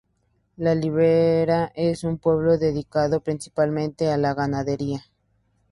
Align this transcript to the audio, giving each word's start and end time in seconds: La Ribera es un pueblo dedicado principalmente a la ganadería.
La 0.57 0.73
Ribera 0.73 1.71
es 1.75 2.03
un 2.03 2.17
pueblo 2.17 2.57
dedicado 2.57 3.19
principalmente 3.21 4.07
a 4.09 4.17
la 4.17 4.33
ganadería. 4.33 5.03